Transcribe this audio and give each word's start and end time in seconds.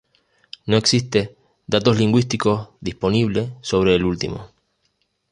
No 0.65 0.77
existe 0.77 1.37
datos 1.67 1.95
lingüísticos 1.95 2.69
disponible 2.79 3.53
sobre 3.61 3.93
el 3.93 4.03
último. 4.03 4.49